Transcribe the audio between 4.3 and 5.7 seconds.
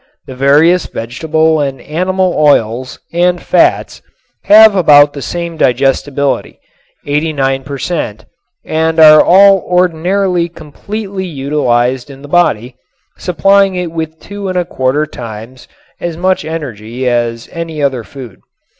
have about the same